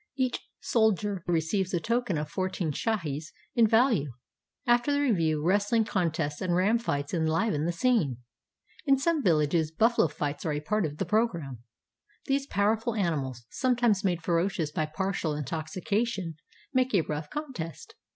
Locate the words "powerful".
12.47-12.95